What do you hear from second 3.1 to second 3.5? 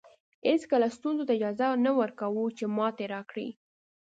راکړي.